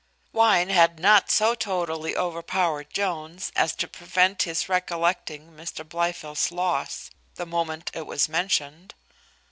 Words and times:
Wine 0.33 0.69
had 0.69 0.99
not 0.99 1.29
so 1.29 1.53
totally 1.53 2.17
overpowered 2.17 2.91
Jones, 2.91 3.51
as 3.55 3.75
to 3.75 3.87
prevent 3.87 4.41
his 4.41 4.67
recollecting 4.67 5.51
Mr 5.51 5.87
Blifil's 5.87 6.51
loss, 6.51 7.11
the 7.35 7.45
moment 7.45 7.91
it 7.93 8.07
was 8.07 8.27
mentioned. 8.27 8.95